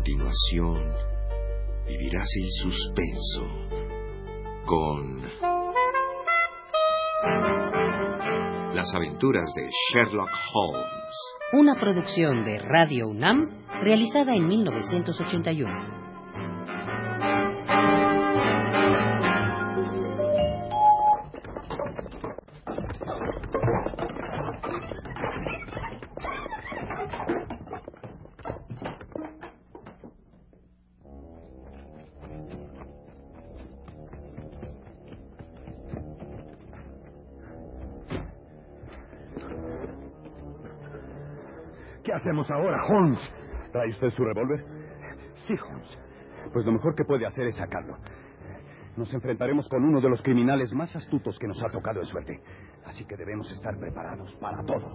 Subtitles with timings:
[0.00, 0.78] continuación,
[1.86, 3.46] vivirás en suspenso
[4.64, 5.20] con
[8.74, 11.16] Las aventuras de Sherlock Holmes.
[11.52, 16.09] Una producción de Radio UNAM realizada en 1981.
[42.20, 43.18] Hacemos ahora, Holmes?
[43.72, 44.64] ¿Trae usted su revólver?
[45.46, 45.98] Sí, Holmes.
[46.52, 47.96] Pues lo mejor que puede hacer es sacarlo.
[48.96, 52.40] Nos enfrentaremos con uno de los criminales más astutos que nos ha tocado en suerte.
[52.84, 54.90] Así que debemos estar preparados para todo.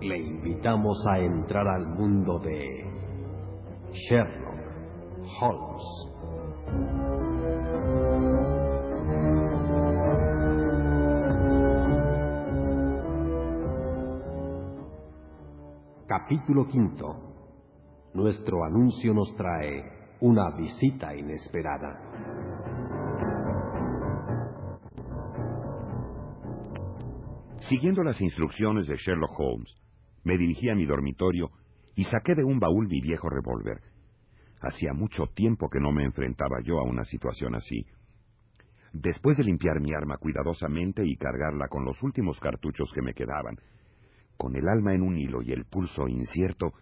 [0.00, 2.84] Le invitamos a entrar al mundo de
[3.92, 4.60] Sherlock
[5.40, 7.09] Holmes.
[16.22, 18.10] Capítulo quinto.
[18.14, 21.98] Nuestro anuncio nos trae una visita inesperada.
[27.60, 29.74] Siguiendo las instrucciones de Sherlock Holmes,
[30.22, 31.50] me dirigí a mi dormitorio
[31.96, 33.80] y saqué de un baúl mi viejo revólver.
[34.60, 37.86] Hacía mucho tiempo que no me enfrentaba yo a una situación así.
[38.92, 43.56] Después de limpiar mi arma cuidadosamente y cargarla con los últimos cartuchos que me quedaban,
[44.40, 46.72] con el alma en un hilo y el pulso incierto,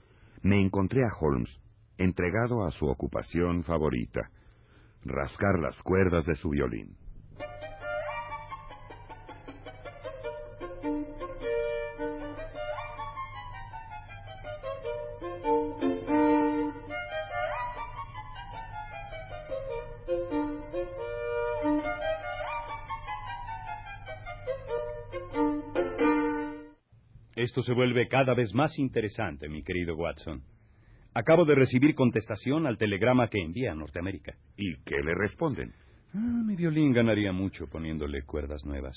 [0.42, 1.60] me encontré a Holmes,
[1.96, 4.30] entregado a su ocupación favorita,
[5.04, 6.96] rascar las cuerdas de su violín.
[27.58, 30.44] Esto se vuelve cada vez más interesante, mi querido Watson.
[31.12, 34.36] Acabo de recibir contestación al telegrama que envía a Norteamérica.
[34.56, 35.72] ¿Y qué le responden?
[36.14, 38.96] Ah, mi violín ganaría mucho poniéndole cuerdas nuevas.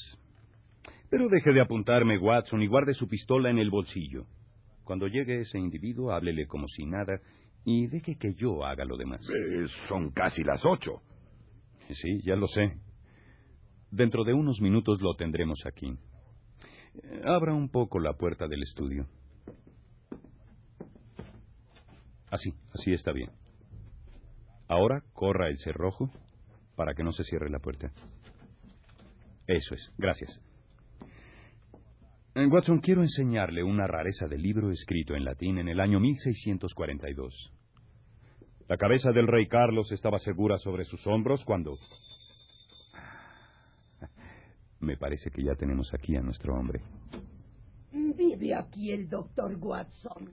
[1.09, 4.27] Pero deje de apuntarme, Watson, y guarde su pistola en el bolsillo.
[4.83, 7.19] Cuando llegue ese individuo, háblele como si nada
[7.65, 9.27] y deje que yo haga lo demás.
[9.27, 11.01] Eh, son casi las ocho.
[11.89, 12.73] Sí, ya lo sé.
[13.89, 15.97] Dentro de unos minutos lo tendremos aquí.
[17.23, 19.07] Abra un poco la puerta del estudio.
[22.29, 23.29] Así, así está bien.
[24.67, 26.09] Ahora corra el cerrojo
[26.75, 27.91] para que no se cierre la puerta.
[29.47, 30.39] Eso es, gracias.
[32.35, 37.51] Eh, Watson, quiero enseñarle una rareza de libro escrito en latín en el año 1642.
[38.69, 41.73] La cabeza del rey Carlos estaba segura sobre sus hombros cuando
[44.81, 46.81] me parece que ya tenemos aquí a nuestro hombre.
[47.91, 50.29] Vive aquí el doctor Watson.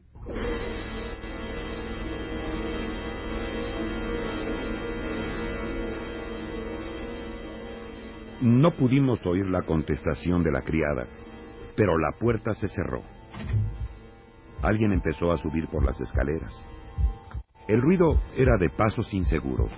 [8.41, 11.09] No pudimos oír la contestación de la criada,
[11.76, 13.03] pero la puerta se cerró.
[14.62, 16.53] Alguien empezó a subir por las escaleras.
[17.66, 19.70] El ruido era de pasos inseguros.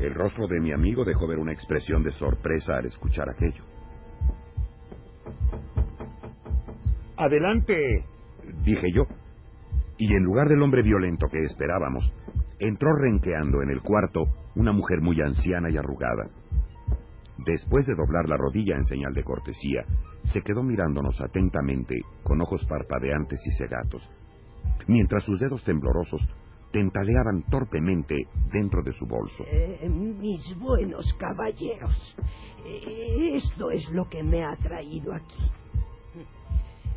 [0.00, 3.64] El rostro de mi amigo dejó ver una expresión de sorpresa al escuchar aquello.
[7.16, 8.04] Adelante,
[8.64, 9.06] dije yo.
[9.96, 12.12] Y en lugar del hombre violento que esperábamos,
[12.58, 14.24] entró renqueando en el cuarto
[14.56, 16.28] una mujer muy anciana y arrugada.
[17.38, 19.84] Después de doblar la rodilla en señal de cortesía,
[20.24, 24.08] se quedó mirándonos atentamente, con ojos parpadeantes y cegatos,
[24.88, 26.20] mientras sus dedos temblorosos
[26.74, 29.44] tentaleaban torpemente dentro de su bolso.
[29.46, 32.16] Eh, mis buenos caballeros,
[32.66, 35.44] eh, esto es lo que me ha traído aquí.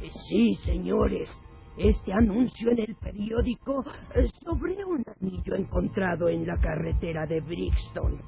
[0.02, 1.30] Eh, sí, señores,
[1.78, 3.84] este anuncio en el periódico
[4.44, 8.20] sobre un anillo encontrado en la carretera de Brixton.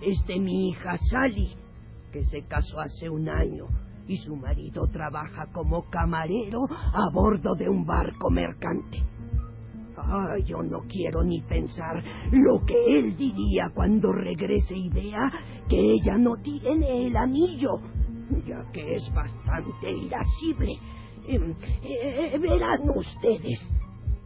[0.00, 1.56] Es de mi hija Sally,
[2.12, 3.66] que se casó hace un año
[4.06, 9.02] y su marido trabaja como camarero a bordo de un barco mercante.
[10.44, 12.02] Yo no quiero ni pensar
[12.32, 15.30] lo que él diría cuando regrese y vea
[15.68, 17.80] que ella no tiene el anillo,
[18.46, 20.78] ya que es bastante irascible.
[21.26, 23.58] Em, eh, verán ustedes,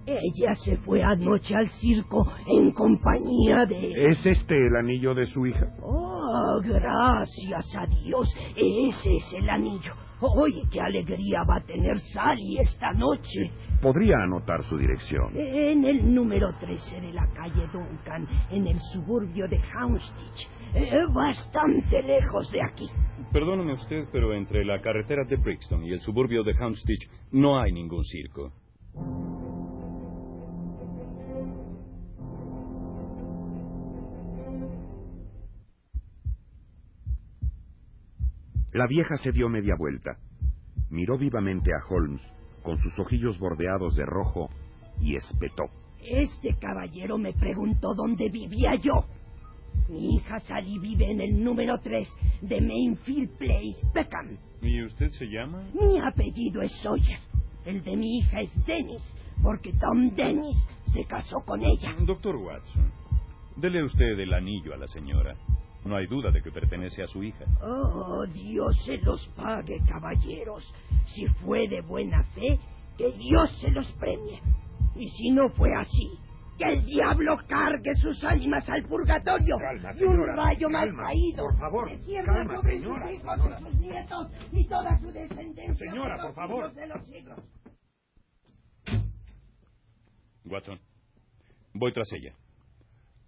[0.06, 4.11] ella se fue anoche al circo en compañía de...
[4.11, 5.67] ¿Es este el anillo de su hija?
[5.82, 8.34] Oh, Oh, gracias a Dios.
[8.56, 9.93] Ese es el anillo.
[10.19, 13.50] ¡Oye, qué alegría va a tener Sally esta noche!
[13.82, 15.37] ¿Podría anotar su dirección?
[15.37, 20.49] En el número 13 de la calle Duncan, en el suburbio de Houndsditch.
[20.75, 22.88] Eh, bastante lejos de aquí.
[23.31, 27.73] Perdóneme usted, pero entre la carretera de Brixton y el suburbio de Houndsditch no hay
[27.73, 28.52] ningún circo.
[38.72, 40.16] La vieja se dio media vuelta,
[40.88, 42.22] miró vivamente a Holmes
[42.62, 44.48] con sus ojillos bordeados de rojo
[44.98, 45.64] y espetó.
[46.00, 49.04] Este caballero me preguntó dónde vivía yo.
[49.90, 52.08] Mi hija Sally vive en el número 3
[52.40, 54.38] de Mainfield Place, Peckham.
[54.62, 55.64] ¿Y usted se llama?
[55.74, 57.19] Mi apellido es Sawyer.
[57.66, 59.02] El de mi hija es Dennis,
[59.42, 60.56] porque Tom Dennis
[60.94, 61.94] se casó con ella.
[62.06, 62.90] Doctor Watson,
[63.56, 65.36] dele usted el anillo a la señora.
[65.84, 67.44] No hay duda de que pertenece a su hija.
[67.61, 70.64] Oh, Dios se los pague, caballeros.
[71.06, 72.58] Si fue de buena fe,
[72.96, 74.40] que Dios se los premie.
[74.94, 76.11] Y si no fue así,
[76.58, 79.56] que el diablo cargue sus ánimas al purgatorio.
[79.58, 81.44] Calma, y un señora, rayo mal caído.
[81.46, 81.88] por favor,
[82.26, 83.58] calma, sobre señora, sus hijos señora.
[83.58, 85.75] y sus nietos y toda su descendencia.
[85.75, 86.70] Señora, los por favor.
[86.70, 87.40] siglos de los siglos.
[90.44, 90.79] Watson,
[91.75, 92.34] voy tras ella.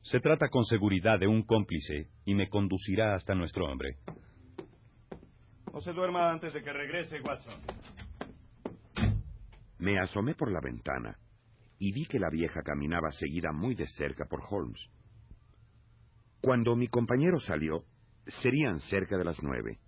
[0.05, 3.97] Se trata con seguridad de un cómplice y me conducirá hasta nuestro hombre.
[5.73, 7.55] No se duerma antes de que regrese, Watson.
[9.79, 11.17] Me asomé por la ventana
[11.79, 14.79] y vi que la vieja caminaba seguida muy de cerca por Holmes.
[16.43, 17.85] Cuando mi compañero salió,
[18.27, 19.79] serían cerca de las nueve.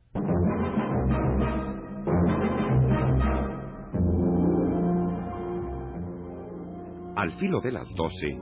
[7.16, 8.38] Al filo de las doce,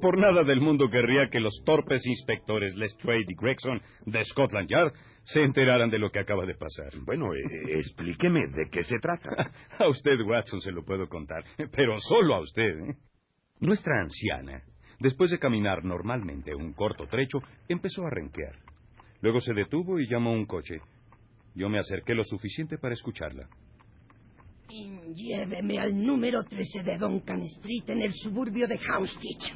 [0.00, 4.92] Por nada del mundo querría que los torpes inspectores Lestrade y Gregson de Scotland Yard
[5.24, 6.92] se enteraran de lo que acaba de pasar.
[7.04, 9.30] bueno, eh, explíqueme de qué se trata.
[9.78, 12.78] A usted, Watson, se lo puedo contar, pero solo a usted.
[12.80, 12.96] ¿eh?
[13.60, 14.62] Nuestra anciana,
[14.98, 18.56] después de caminar normalmente un corto trecho, empezó a renquear.
[19.20, 20.80] Luego se detuvo y llamó a un coche.
[21.54, 23.48] Yo me acerqué lo suficiente para escucharla.
[24.74, 29.54] Y lléveme al número 13 de Duncan Street en el suburbio de Houndsditch.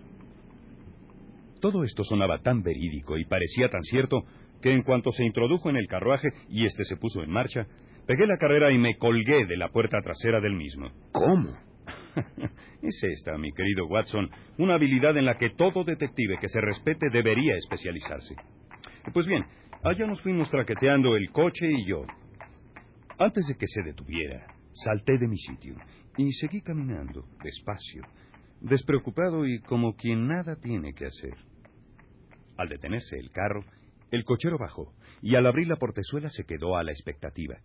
[1.58, 4.24] Todo esto sonaba tan verídico y parecía tan cierto
[4.60, 7.66] que en cuanto se introdujo en el carruaje y este se puso en marcha,
[8.06, 10.90] pegué la carrera y me colgué de la puerta trasera del mismo.
[11.12, 11.56] ¿Cómo?
[12.82, 17.08] Es esta, mi querido Watson, una habilidad en la que todo detective que se respete
[17.10, 18.36] debería especializarse.
[19.14, 19.46] Pues bien,
[19.82, 22.04] allá nos fuimos traqueteando el coche y yo.
[23.18, 25.76] Antes de que se detuviera, salté de mi sitio
[26.16, 28.02] y seguí caminando, despacio,
[28.60, 31.34] despreocupado y como quien nada tiene que hacer.
[32.56, 33.64] Al detenerse el carro,
[34.10, 37.56] el cochero bajó y al abrir la portezuela se quedó a la expectativa.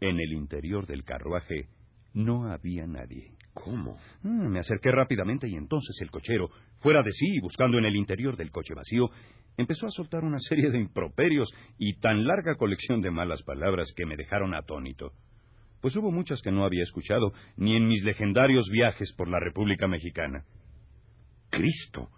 [0.00, 1.68] En el interior del carruaje
[2.14, 3.32] no había nadie.
[3.54, 3.96] ¿Cómo?
[4.22, 7.96] Mm, me acerqué rápidamente y entonces el cochero, fuera de sí y buscando en el
[7.96, 9.08] interior del coche vacío,
[9.56, 11.48] empezó a soltar una serie de improperios
[11.78, 15.12] y tan larga colección de malas palabras que me dejaron atónito.
[15.86, 19.86] Pues hubo muchas que no había escuchado ni en mis legendarios viajes por la República
[19.86, 20.42] Mexicana.
[21.48, 22.08] Cristo.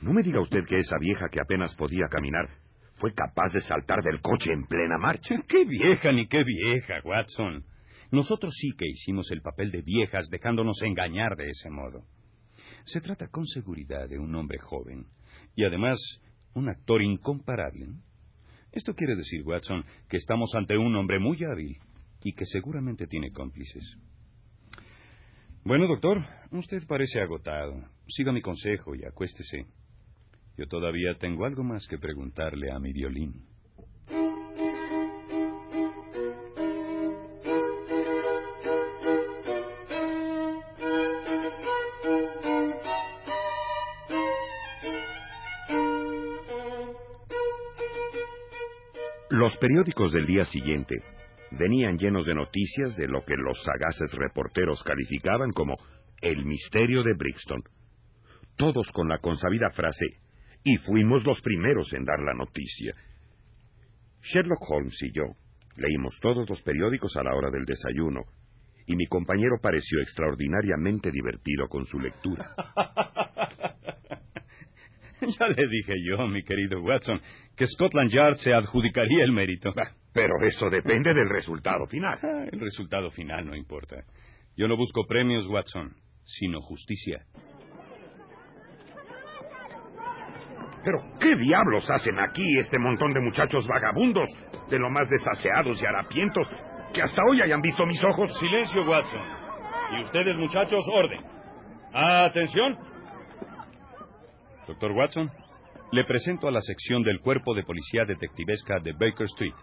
[0.00, 2.48] No me diga usted que esa vieja que apenas podía caminar
[2.94, 5.34] fue capaz de saltar del coche en plena marcha.
[5.46, 7.66] ¡Qué vieja ni qué vieja, Watson!
[8.10, 12.04] Nosotros sí que hicimos el papel de viejas dejándonos engañar de ese modo.
[12.86, 15.04] Se trata con seguridad de un hombre joven
[15.54, 15.98] y además
[16.54, 17.88] un actor incomparable.
[18.72, 21.76] Esto quiere decir, Watson, que estamos ante un hombre muy hábil
[22.22, 23.84] y que seguramente tiene cómplices.
[25.64, 27.84] Bueno, doctor, usted parece agotado.
[28.08, 29.66] Siga mi consejo y acuéstese.
[30.56, 33.44] Yo todavía tengo algo más que preguntarle a mi violín.
[49.30, 50.96] Los periódicos del día siguiente
[51.52, 55.76] venían llenos de noticias de lo que los sagaces reporteros calificaban como
[56.20, 57.62] el misterio de Brixton.
[58.56, 60.06] Todos con la consabida frase,
[60.64, 62.94] y fuimos los primeros en dar la noticia.
[64.22, 65.24] Sherlock Holmes y yo
[65.76, 68.22] leímos todos los periódicos a la hora del desayuno,
[68.86, 72.52] y mi compañero pareció extraordinariamente divertido con su lectura.
[75.38, 77.20] Ya le dije yo, mi querido Watson,
[77.56, 79.72] que Scotland Yard se adjudicaría el mérito.
[80.12, 82.18] Pero eso depende del resultado final.
[82.22, 83.96] Ah, El resultado final no importa.
[84.56, 85.94] Yo no busco premios, Watson,
[86.24, 87.22] sino justicia.
[90.84, 94.28] Pero, ¿qué diablos hacen aquí este montón de muchachos vagabundos,
[94.70, 96.48] de lo más desaseados y harapientos,
[96.94, 98.36] que hasta hoy hayan visto mis ojos?
[98.38, 99.20] Silencio, Watson.
[99.92, 101.20] Y ustedes, muchachos, orden.
[101.92, 102.78] Atención.
[104.68, 105.30] Doctor Watson,
[105.92, 109.54] le presento a la sección del Cuerpo de Policía Detectivesca de Baker Street.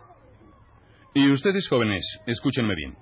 [1.13, 2.95] Y ustedes, jóvenes, escúchenme bien.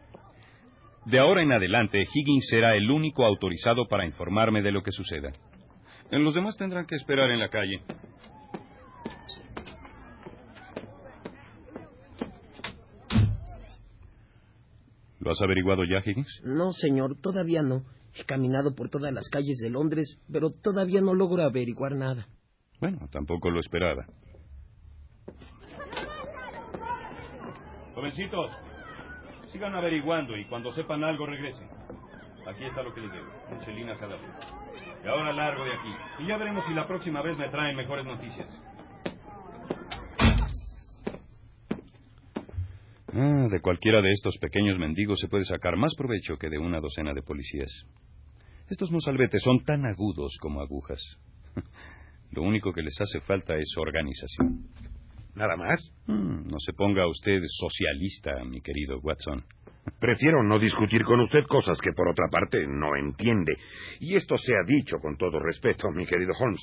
[1.06, 5.32] De ahora en adelante, Higgins será el único autorizado para informarme de lo que suceda.
[6.12, 7.82] Los demás tendrán que esperar en la calle.
[15.22, 16.42] ¿Lo has averiguado ya, Higgins?
[16.44, 17.84] No, señor, todavía no.
[18.16, 22.28] He caminado por todas las calles de Londres, pero todavía no logro averiguar nada.
[22.80, 24.06] Bueno, tampoco lo esperaba.
[27.96, 28.52] Jovencitos,
[29.52, 31.68] sigan averiguando y cuando sepan algo regresen.
[32.48, 33.32] Aquí está lo que les debo.
[33.52, 34.64] Un chelín cada uno.
[35.04, 36.24] Y ahora largo de aquí.
[36.24, 38.48] Y ya veremos si la próxima vez me traen mejores noticias.
[43.16, 46.80] Ah, de cualquiera de estos pequeños mendigos se puede sacar más provecho que de una
[46.80, 47.70] docena de policías.
[48.68, 51.00] Estos mozalbetes son tan agudos como agujas.
[52.32, 54.66] Lo único que les hace falta es organización.
[55.36, 55.80] ¿Nada más?
[56.08, 59.44] Mm, no se ponga usted socialista, mi querido Watson.
[60.00, 63.56] Prefiero no discutir con usted cosas que por otra parte no entiende.
[64.00, 66.62] Y esto se ha dicho con todo respeto, mi querido Holmes.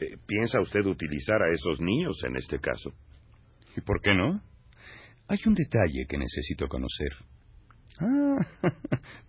[0.00, 2.90] Eh, ¿Piensa usted utilizar a esos niños en este caso?
[3.76, 4.42] ¿Y por qué no?
[5.32, 7.08] Hay un detalle que necesito conocer.
[7.98, 8.46] Ah,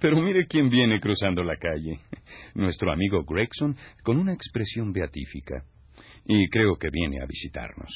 [0.01, 1.97] pero mire quién viene cruzando la calle.
[2.55, 5.63] Nuestro amigo Gregson con una expresión beatífica.
[6.25, 7.89] Y creo que viene a visitarnos.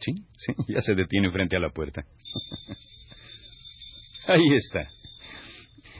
[0.00, 2.04] Sí, sí, ya se detiene frente a la puerta.
[4.26, 4.88] Ahí está.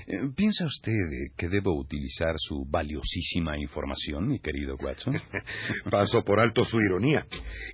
[0.06, 0.92] Eh, ¿Piensa usted
[1.36, 5.14] que debo utilizar su valiosísima información, mi querido Watson?
[5.90, 7.24] Paso por alto su ironía.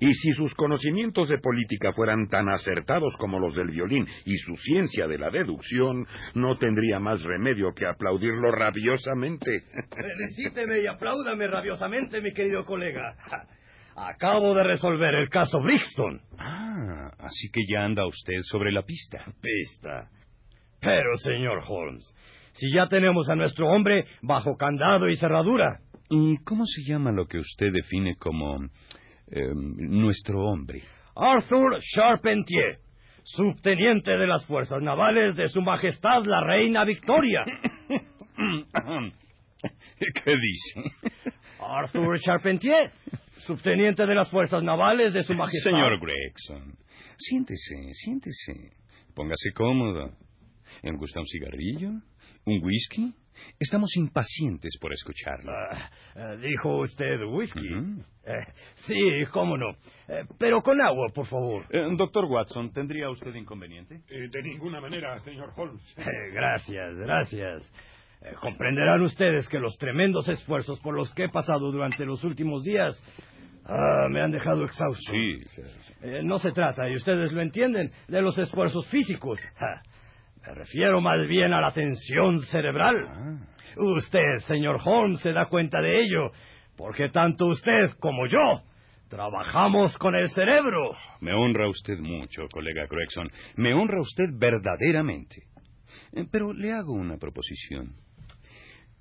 [0.01, 4.55] Y si sus conocimientos de política fueran tan acertados como los del violín y su
[4.57, 9.65] ciencia de la deducción, no tendría más remedio que aplaudirlo rabiosamente.
[9.91, 13.17] Felicíteme y apláudame rabiosamente, mi querido colega.
[13.97, 16.21] Acabo de resolver el caso Brixton.
[16.39, 19.25] Ah, así que ya anda usted sobre la pista.
[19.41, 20.09] Pista.
[20.81, 22.15] Pero, señor Holmes,
[22.53, 25.81] si ya tenemos a nuestro hombre bajo candado y cerradura.
[26.11, 28.65] ¿Y cómo se llama lo que usted define como
[29.31, 30.83] eh, nuestro hombre?
[31.15, 32.79] Arthur Charpentier,
[33.25, 37.45] subteniente de las fuerzas navales de Su Majestad la Reina Victoria.
[39.99, 40.93] ¿Qué dice?
[41.61, 42.93] Arthur Charpentier,
[43.39, 45.71] subteniente de las fuerzas navales de Su Majestad.
[45.71, 46.75] Señor Gregson,
[47.19, 48.73] siéntese, siéntese.
[49.15, 50.13] Póngase cómodo.
[50.83, 51.91] ¿Le gusta un cigarrillo?
[52.45, 53.15] ¿Un whisky?
[53.59, 55.53] Estamos impacientes por escucharlo.
[55.53, 57.69] Ah, eh, ¿Dijo usted whisky?
[58.25, 58.33] Eh,
[58.87, 58.97] sí,
[59.33, 59.71] cómo no.
[60.09, 61.65] Eh, pero con agua, por favor.
[61.97, 64.01] doctor Watson, ¿tendría usted inconveniente?
[64.09, 65.83] de ninguna manera, señor Holmes.
[66.33, 67.73] gracias, gracias.
[68.41, 73.01] comprenderán ustedes que los tremendos esfuerzos por los que he pasado durante los últimos días
[73.65, 75.13] ah, me han dejado exhausto.
[75.13, 75.41] Sí.
[76.23, 79.39] no se trata, y ustedes lo entienden, de los esfuerzos físicos.
[80.49, 83.07] Me refiero más bien a la tensión cerebral.
[83.07, 83.39] Ah.
[83.77, 86.33] Usted, señor Holmes, se da cuenta de ello,
[86.75, 88.63] porque tanto usted como yo
[89.11, 90.93] trabajamos con el cerebro.
[91.21, 93.31] Me honra usted mucho, colega Gregson.
[93.57, 95.43] Me honra usted verdaderamente.
[96.15, 97.97] Eh, pero le hago una proposición.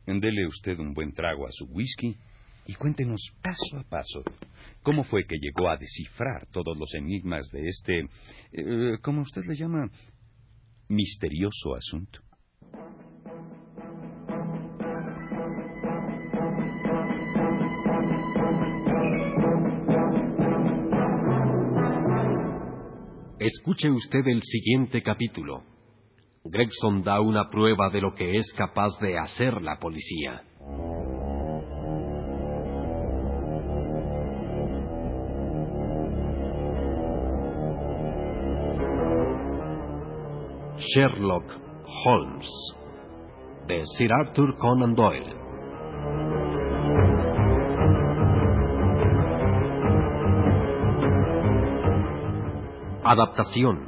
[0.06, 2.13] Dele usted un buen trago a su whisky
[2.66, 4.24] y cuéntenos paso a paso
[4.84, 8.00] cómo fue que llegó a descifrar todos los enigmas de este,
[8.51, 9.89] eh, ¿cómo usted le llama?
[10.89, 12.22] Misterioso asunto.
[23.39, 25.63] Escuche usted el siguiente capítulo.
[26.44, 30.47] Gregson da una prueba de lo que es capaz de hacer la policía.
[40.94, 41.44] Sherlock
[42.06, 42.48] Holmes
[43.67, 45.36] de Sir Arthur Conan Doyle.
[53.03, 53.79] Adaptación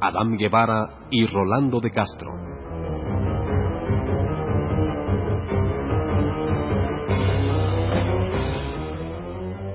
[0.00, 2.30] Adam Guevara y Rolando de Castro.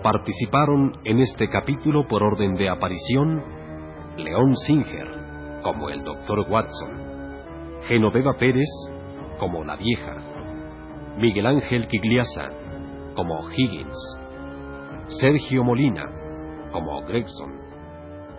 [0.04, 3.44] Participaron en este capítulo por orden de aparición
[4.18, 5.19] León Singer
[5.64, 6.46] como el Dr.
[6.50, 6.90] Watson,
[7.88, 8.70] Genoveva Pérez
[9.40, 10.16] como la vieja,
[11.18, 12.50] Miguel Ángel Quigliasa
[13.16, 14.20] como Higgins,
[15.08, 16.06] Sergio Molina
[16.72, 17.56] como Gregson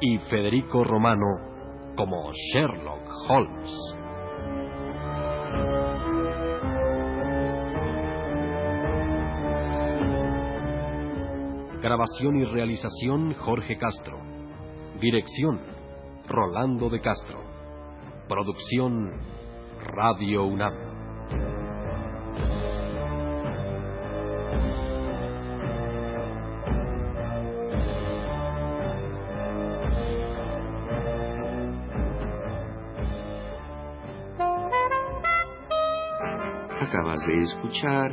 [0.01, 1.27] y Federico Romano
[1.97, 3.97] como Sherlock Holmes.
[11.83, 14.19] Grabación y realización Jorge Castro.
[15.01, 15.80] Dirección
[16.31, 17.43] Rolando de Castro.
[18.29, 19.11] Producción
[19.83, 20.75] Radio UNAM.
[36.81, 38.13] Acabas de escuchar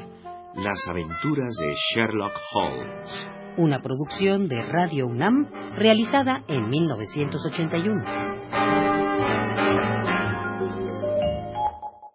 [0.56, 8.37] Las aventuras de Sherlock Holmes una producción de Radio UNAM realizada en 1981.